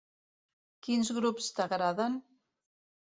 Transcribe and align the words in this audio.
Quins 0.87 1.13
grups 1.19 1.51
t'agraden? 1.59 2.17